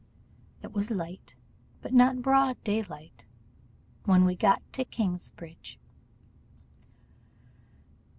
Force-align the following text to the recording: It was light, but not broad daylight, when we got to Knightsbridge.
It 0.63 0.73
was 0.73 0.89
light, 0.89 1.35
but 1.83 1.93
not 1.93 2.23
broad 2.23 2.57
daylight, 2.63 3.23
when 4.05 4.25
we 4.25 4.35
got 4.35 4.63
to 4.73 4.83
Knightsbridge. 4.83 5.77